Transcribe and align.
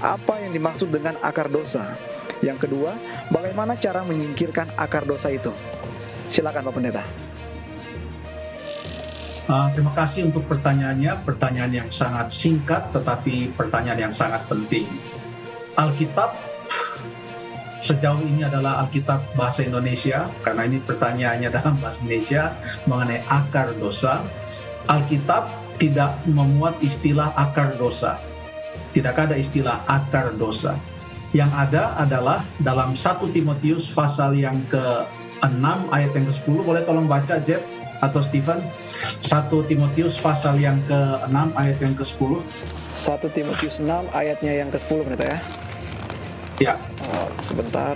apa 0.00 0.40
yang 0.40 0.56
dimaksud 0.56 0.88
dengan 0.88 1.20
akar 1.20 1.52
dosa? 1.52 1.96
Yang 2.40 2.68
kedua, 2.68 2.96
bagaimana 3.28 3.76
cara 3.76 4.00
menyingkirkan 4.00 4.72
akar 4.80 5.04
dosa 5.04 5.28
itu? 5.28 5.52
Silakan 6.32 6.72
Pak 6.72 6.74
Pendeta. 6.74 7.04
Uh, 9.50 9.66
terima 9.74 9.92
kasih 9.98 10.30
untuk 10.30 10.46
pertanyaannya, 10.46 11.26
pertanyaan 11.26 11.72
yang 11.84 11.88
sangat 11.90 12.30
singkat 12.30 12.88
tetapi 12.94 13.50
pertanyaan 13.58 14.08
yang 14.08 14.14
sangat 14.14 14.40
penting. 14.46 14.86
Alkitab 15.74 16.38
sejauh 17.82 18.22
ini 18.22 18.46
adalah 18.46 18.84
Alkitab 18.86 19.34
bahasa 19.34 19.66
Indonesia 19.66 20.30
karena 20.46 20.70
ini 20.70 20.78
pertanyaannya 20.78 21.48
dalam 21.50 21.76
bahasa 21.82 22.06
Indonesia 22.06 22.54
mengenai 22.86 23.26
akar 23.26 23.74
dosa. 23.76 24.22
Alkitab 24.86 25.50
tidak 25.82 26.14
memuat 26.30 26.78
istilah 26.78 27.34
akar 27.34 27.74
dosa. 27.74 28.22
Tidak 28.90 29.14
ada 29.14 29.38
istilah 29.38 29.86
akar 29.86 30.34
dosa. 30.34 30.74
Yang 31.30 31.50
ada 31.54 31.82
adalah 31.94 32.42
dalam 32.58 32.98
1 32.98 33.30
Timotius 33.30 33.86
pasal 33.94 34.34
yang 34.34 34.66
ke-6 34.66 35.64
ayat 35.94 36.10
yang 36.10 36.26
ke-10. 36.26 36.56
Boleh 36.66 36.82
tolong 36.82 37.06
baca 37.06 37.38
Jeff 37.38 37.62
atau 38.02 38.18
Stephen? 38.18 38.66
1 39.22 39.46
Timotius 39.70 40.18
pasal 40.18 40.58
yang 40.58 40.82
ke-6 40.90 41.38
ayat 41.54 41.78
yang 41.78 41.94
ke-10. 41.94 42.42
1 42.98 43.36
Timotius 43.36 43.76
6 43.78 43.86
ayatnya 44.10 44.52
yang 44.58 44.68
ke-10 44.74 44.98
pendeta 45.06 45.26
ya. 45.26 45.38
Ya. 46.60 46.74
Oh, 47.06 47.30
sebentar. 47.38 47.94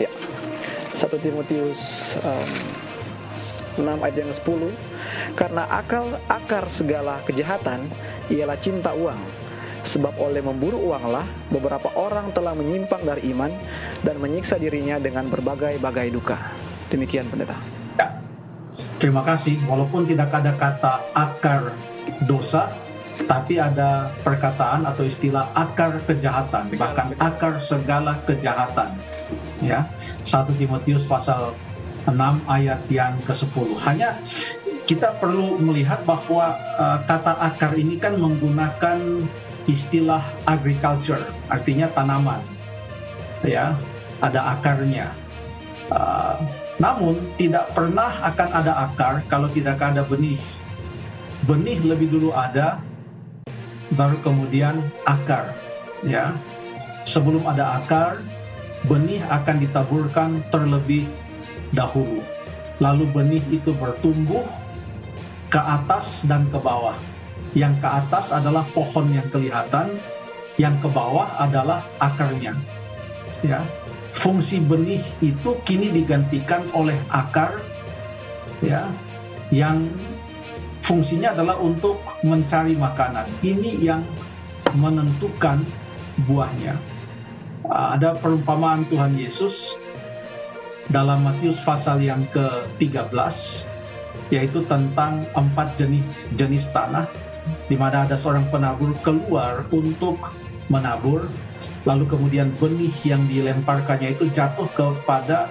Ya. 0.00 0.10
1 0.96 1.04
Timotius 1.20 2.16
um, 2.24 2.50
6 3.78 4.02
ayat 4.02 4.16
yang 4.18 4.30
ke-10 4.34 4.60
karena 5.38 5.62
akal 5.70 6.18
akar 6.26 6.66
segala 6.66 7.22
kejahatan 7.22 7.86
ialah 8.32 8.56
cinta 8.60 8.92
uang. 8.92 9.20
Sebab 9.88 10.20
oleh 10.20 10.44
memburu 10.44 10.92
uanglah 10.92 11.24
beberapa 11.48 11.88
orang 11.96 12.34
telah 12.36 12.52
menyimpang 12.52 13.00
dari 13.08 13.32
iman 13.32 13.48
dan 14.04 14.20
menyiksa 14.20 14.60
dirinya 14.60 15.00
dengan 15.00 15.32
berbagai-bagai 15.32 16.12
duka. 16.12 16.36
Demikian 16.92 17.30
pendeta. 17.32 17.56
Ya. 17.96 18.20
Terima 19.00 19.24
kasih. 19.24 19.56
Walaupun 19.64 20.04
tidak 20.04 20.34
ada 20.34 20.52
kata 20.60 20.92
akar 21.16 21.72
dosa, 22.28 22.68
tapi 23.24 23.56
ada 23.58 24.12
perkataan 24.22 24.86
atau 24.86 25.02
istilah 25.08 25.50
akar 25.56 25.98
kejahatan, 26.04 26.70
bahkan 26.76 27.16
akar 27.18 27.58
segala 27.58 28.20
kejahatan. 28.28 28.94
Ya, 29.58 29.90
1 30.22 30.54
Timotius 30.54 31.02
pasal 31.02 31.56
6 32.06 32.14
ayat 32.46 32.80
yang 32.88 33.18
ke-10. 33.26 33.68
Hanya 33.82 34.14
kita 34.88 35.20
perlu 35.20 35.60
melihat 35.60 36.00
bahwa 36.08 36.56
uh, 36.80 37.04
kata 37.04 37.36
akar 37.44 37.76
ini 37.76 38.00
kan 38.00 38.16
menggunakan 38.16 39.28
istilah 39.68 40.24
agriculture, 40.48 41.28
artinya 41.52 41.92
tanaman, 41.92 42.40
ya, 43.44 43.76
ada 44.24 44.56
akarnya. 44.56 45.12
Uh, 45.92 46.40
namun 46.80 47.20
tidak 47.36 47.68
pernah 47.76 48.08
akan 48.32 48.48
ada 48.64 48.88
akar 48.88 49.20
kalau 49.28 49.52
tidak 49.52 49.76
ada 49.76 50.00
benih. 50.08 50.40
Benih 51.44 51.84
lebih 51.84 52.08
dulu 52.08 52.32
ada, 52.32 52.80
baru 53.92 54.16
kemudian 54.24 54.88
akar, 55.04 55.52
ya. 56.00 56.32
Sebelum 57.04 57.44
ada 57.44 57.84
akar, 57.84 58.24
benih 58.88 59.20
akan 59.28 59.60
ditaburkan 59.60 60.40
terlebih 60.48 61.04
dahulu. 61.76 62.24
Lalu 62.80 63.04
benih 63.12 63.44
itu 63.52 63.76
bertumbuh 63.76 64.48
ke 65.48 65.60
atas 65.60 66.24
dan 66.28 66.48
ke 66.52 66.60
bawah. 66.60 66.96
Yang 67.56 67.80
ke 67.80 67.88
atas 67.88 68.30
adalah 68.30 68.64
pohon 68.76 69.08
yang 69.12 69.26
kelihatan, 69.32 69.96
yang 70.60 70.76
ke 70.78 70.88
bawah 70.88 71.28
adalah 71.40 71.84
akarnya. 72.00 72.52
Ya. 73.40 73.64
Fungsi 74.12 74.58
benih 74.64 75.04
itu 75.20 75.56
kini 75.68 75.92
digantikan 75.92 76.64
oleh 76.72 76.96
akar 77.12 77.60
ya 78.64 78.88
yang 79.52 79.86
fungsinya 80.82 81.36
adalah 81.36 81.60
untuk 81.60 82.00
mencari 82.24 82.74
makanan. 82.74 83.28
Ini 83.44 83.78
yang 83.78 84.02
menentukan 84.74 85.62
buahnya. 86.24 86.76
Ada 87.68 88.16
perumpamaan 88.18 88.88
Tuhan 88.88 89.14
Yesus 89.20 89.76
dalam 90.88 91.28
Matius 91.28 91.60
pasal 91.60 92.00
yang 92.00 92.24
ke-13 92.32 93.77
yaitu 94.28 94.64
tentang 94.68 95.24
empat 95.32 95.78
jenis 95.78 96.04
jenis 96.36 96.68
tanah 96.70 97.08
di 97.66 97.76
mana 97.76 98.04
ada 98.04 98.16
seorang 98.16 98.44
penabur 98.52 98.92
keluar 99.00 99.64
untuk 99.72 100.20
menabur 100.68 101.32
lalu 101.88 102.04
kemudian 102.04 102.52
benih 102.60 102.92
yang 103.02 103.24
dilemparkannya 103.24 104.12
itu 104.12 104.28
jatuh 104.28 104.68
kepada 104.76 105.48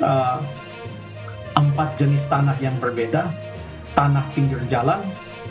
uh, 0.00 0.40
empat 1.58 2.00
jenis 2.00 2.24
tanah 2.26 2.56
yang 2.64 2.74
berbeda 2.80 3.28
tanah 3.92 4.24
pinggir 4.32 4.62
jalan 4.72 5.04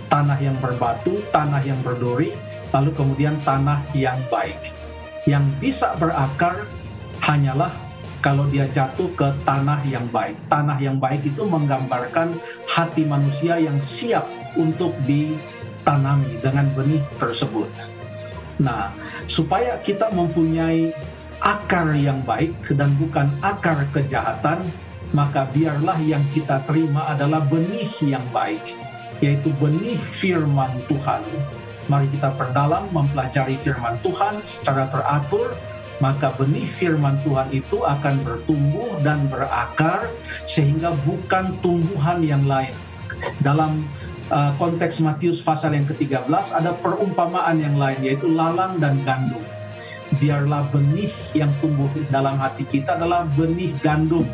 tanah 0.09 0.39
yang 0.39 0.55
berbatu 0.57 1.21
tanah 1.29 1.61
yang 1.61 1.77
berduri 1.83 2.33
lalu 2.71 2.91
kemudian 2.95 3.39
tanah 3.43 3.83
yang 3.95 4.19
baik. 4.27 4.59
Yang 5.27 5.51
bisa 5.59 5.95
berakar 5.99 6.67
hanyalah 7.23 7.71
kalau 8.27 8.43
dia 8.51 8.67
jatuh 8.75 9.07
ke 9.15 9.31
tanah 9.47 9.79
yang 9.87 10.03
baik. 10.11 10.35
Tanah 10.51 10.75
yang 10.83 10.99
baik 10.99 11.23
itu 11.23 11.47
menggambarkan 11.47 12.35
hati 12.67 13.07
manusia 13.07 13.55
yang 13.55 13.79
siap 13.79 14.27
untuk 14.59 14.91
ditanami 15.07 16.35
dengan 16.43 16.67
benih 16.75 16.99
tersebut. 17.23 17.71
Nah, 18.59 18.91
supaya 19.31 19.79
kita 19.79 20.11
mempunyai 20.11 20.91
akar 21.39 21.95
yang 21.95 22.19
baik 22.27 22.51
dan 22.75 22.99
bukan 22.99 23.31
akar 23.39 23.87
kejahatan, 23.95 24.75
maka 25.15 25.47
biarlah 25.55 25.95
yang 26.03 26.25
kita 26.35 26.59
terima 26.67 27.07
adalah 27.07 27.39
benih 27.47 27.87
yang 28.03 28.27
baik, 28.35 28.75
yaitu 29.23 29.55
benih 29.55 29.95
firman 30.03 30.83
Tuhan. 30.91 31.23
Mari 31.87 32.11
kita 32.11 32.35
perdalam 32.35 32.91
mempelajari 32.91 33.55
firman 33.63 33.95
Tuhan 34.03 34.43
secara 34.43 34.91
teratur 34.91 35.55
maka 35.97 36.33
benih 36.37 36.65
firman 36.65 37.17
Tuhan 37.25 37.49
itu 37.53 37.81
akan 37.81 38.21
bertumbuh 38.21 39.01
dan 39.01 39.25
berakar 39.29 40.09
sehingga 40.45 40.93
bukan 41.05 41.57
tumbuhan 41.61 42.21
yang 42.21 42.45
lain. 42.45 42.73
Dalam 43.41 43.87
uh, 44.29 44.53
konteks 44.61 45.01
Matius 45.01 45.41
pasal 45.41 45.73
yang 45.73 45.89
ke-13 45.89 46.29
ada 46.53 46.71
perumpamaan 46.77 47.57
yang 47.57 47.75
lain 47.79 47.99
yaitu 48.05 48.29
lalang 48.29 48.77
dan 48.77 49.01
gandum. 49.01 49.41
Biarlah 50.21 50.69
benih 50.71 51.11
yang 51.35 51.51
tumbuh 51.59 51.89
dalam 52.13 52.39
hati 52.39 52.63
kita 52.63 52.95
adalah 52.95 53.27
benih 53.35 53.75
gandum 53.83 54.25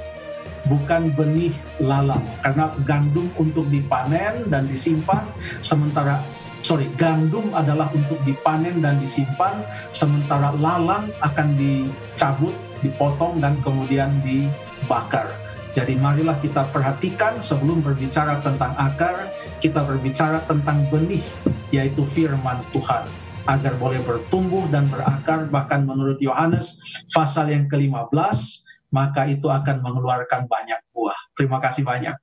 bukan 0.68 1.12
benih 1.12 1.52
lalang 1.80 2.24
karena 2.40 2.72
gandum 2.88 3.28
untuk 3.36 3.68
dipanen 3.68 4.48
dan 4.48 4.64
disimpan 4.68 5.28
sementara 5.60 6.24
sorry 6.64 6.88
gandum 6.96 7.52
adalah 7.52 7.92
untuk 7.92 8.18
dipanen 8.24 8.80
dan 8.80 8.98
disimpan 8.98 9.62
sementara 9.92 10.56
lalang 10.56 11.12
akan 11.20 11.60
dicabut 11.60 12.56
dipotong 12.80 13.44
dan 13.44 13.60
kemudian 13.62 14.10
dibakar 14.24 15.28
jadi 15.76 16.00
marilah 16.00 16.40
kita 16.40 16.72
perhatikan 16.72 17.44
sebelum 17.44 17.84
berbicara 17.84 18.40
tentang 18.40 18.72
akar 18.80 19.30
kita 19.60 19.84
berbicara 19.84 20.40
tentang 20.48 20.88
benih 20.88 21.24
yaitu 21.70 22.08
firman 22.08 22.64
Tuhan 22.72 23.06
agar 23.44 23.76
boleh 23.76 24.00
bertumbuh 24.00 24.72
dan 24.72 24.88
berakar 24.88 25.52
bahkan 25.52 25.84
menurut 25.84 26.16
Yohanes 26.24 26.80
pasal 27.12 27.52
yang 27.52 27.68
ke-15 27.68 28.64
maka 28.94 29.26
itu 29.26 29.50
akan 29.50 29.82
mengeluarkan 29.82 30.46
banyak 30.46 30.80
buah. 30.94 31.18
Terima 31.34 31.58
kasih 31.58 31.82
banyak. 31.82 32.14